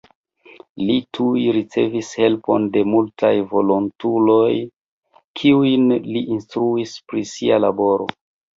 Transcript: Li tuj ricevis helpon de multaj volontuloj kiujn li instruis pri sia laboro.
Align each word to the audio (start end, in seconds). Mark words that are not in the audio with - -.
Li 0.85 0.93
tuj 1.17 1.43
ricevis 1.57 2.09
helpon 2.21 2.65
de 2.79 2.83
multaj 2.95 3.31
volontuloj 3.53 4.49
kiujn 5.43 5.87
li 6.09 6.27
instruis 6.39 6.99
pri 7.13 7.27
sia 7.37 7.63
laboro. 7.65 8.13